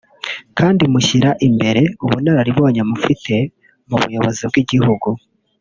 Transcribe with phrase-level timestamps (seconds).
[0.57, 3.35] kandi mushyira imbere ubunararibonye mufite
[3.89, 5.11] mu buyobozi bw’igihughu